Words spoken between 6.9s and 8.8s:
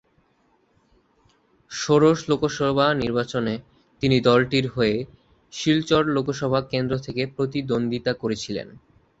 থেকে প্রতিদ্বন্দ্বিতা করেছিলেন।